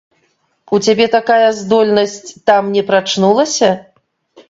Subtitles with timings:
[0.77, 2.19] У цябе такая здольнасць
[2.51, 3.73] там не прачнулася?